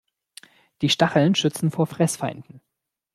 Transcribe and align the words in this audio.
Die 0.81 0.89
Stacheln 0.89 1.35
schützen 1.35 1.69
vor 1.69 1.85
Fressfeinden. 1.85 2.61